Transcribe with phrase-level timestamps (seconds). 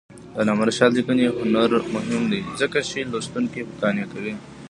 [0.33, 4.33] د علامه رشاد لیکنی هنر مهم دی ځکه چې لوستونکي قانع کوي.